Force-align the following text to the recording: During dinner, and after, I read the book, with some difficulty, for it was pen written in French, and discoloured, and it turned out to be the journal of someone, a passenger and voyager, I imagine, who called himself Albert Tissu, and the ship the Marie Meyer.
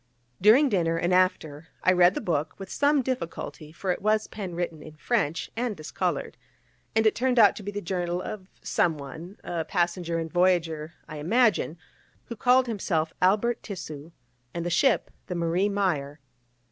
During 0.41 0.67
dinner, 0.67 0.97
and 0.97 1.13
after, 1.13 1.67
I 1.83 1.91
read 1.91 2.15
the 2.15 2.21
book, 2.21 2.55
with 2.57 2.71
some 2.71 3.03
difficulty, 3.03 3.71
for 3.71 3.91
it 3.91 4.01
was 4.01 4.25
pen 4.25 4.55
written 4.55 4.81
in 4.81 4.95
French, 4.95 5.51
and 5.55 5.77
discoloured, 5.77 6.37
and 6.95 7.05
it 7.05 7.13
turned 7.13 7.37
out 7.37 7.55
to 7.57 7.61
be 7.61 7.69
the 7.71 7.83
journal 7.83 8.19
of 8.19 8.47
someone, 8.63 9.37
a 9.43 9.63
passenger 9.63 10.17
and 10.17 10.33
voyager, 10.33 10.95
I 11.07 11.17
imagine, 11.17 11.77
who 12.25 12.35
called 12.35 12.65
himself 12.65 13.13
Albert 13.21 13.61
Tissu, 13.61 14.11
and 14.55 14.65
the 14.65 14.71
ship 14.71 15.11
the 15.27 15.35
Marie 15.35 15.69
Meyer. 15.69 16.19